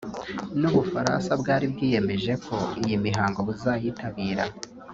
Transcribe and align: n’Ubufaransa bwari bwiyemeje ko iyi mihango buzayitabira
n’Ubufaransa 0.59 1.31
bwari 1.41 1.65
bwiyemeje 1.73 2.33
ko 2.45 2.55
iyi 2.81 2.95
mihango 3.05 3.39
buzayitabira 3.47 4.45